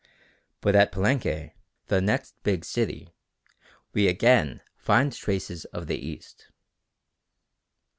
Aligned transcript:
But 0.61 0.75
at 0.75 0.91
Palenque, 0.91 1.51
the 1.85 2.01
next 2.01 2.33
big 2.41 2.65
city, 2.65 3.13
we 3.93 4.07
again 4.07 4.61
find 4.75 5.13
traces 5.13 5.65
of 5.65 5.85
the 5.85 5.99
East. 6.03 6.47